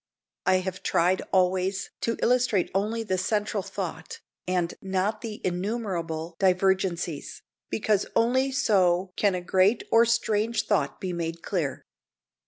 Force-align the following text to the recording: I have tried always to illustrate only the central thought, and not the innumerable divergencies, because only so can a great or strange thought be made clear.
I 0.47 0.55
have 0.61 0.81
tried 0.81 1.21
always 1.31 1.91
to 1.99 2.17
illustrate 2.23 2.71
only 2.73 3.03
the 3.03 3.19
central 3.19 3.61
thought, 3.61 4.19
and 4.47 4.73
not 4.81 5.21
the 5.21 5.39
innumerable 5.45 6.35
divergencies, 6.39 7.43
because 7.69 8.07
only 8.15 8.51
so 8.51 9.13
can 9.15 9.35
a 9.35 9.41
great 9.41 9.83
or 9.91 10.05
strange 10.07 10.65
thought 10.65 10.99
be 10.99 11.13
made 11.13 11.43
clear. 11.43 11.85